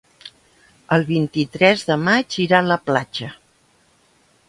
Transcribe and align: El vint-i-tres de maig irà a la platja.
El 0.97 1.05
vint-i-tres 1.09 1.85
de 1.91 1.99
maig 2.07 2.41
irà 2.47 2.65
a 2.65 2.69
la 2.73 2.81
platja. 2.89 3.33